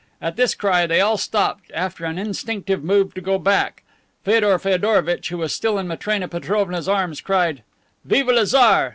[0.19, 3.83] At this cry, they all stopped, after an instinctive move to go back.
[4.25, 7.61] Feodor Feodorovitch, who was still in Matrena Petrovna's arms, cried:
[8.03, 8.89] "Vive le Tsar!"